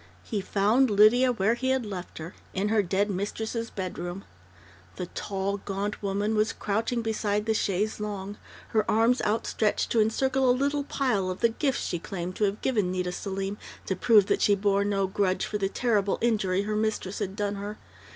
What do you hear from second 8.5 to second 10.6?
her arms outstretched to encircle a